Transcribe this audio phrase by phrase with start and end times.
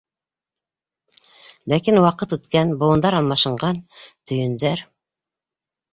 [1.73, 3.85] Ләкин ваҡыт үткән, быуындар алмашынған,
[4.31, 4.87] төйөндәр...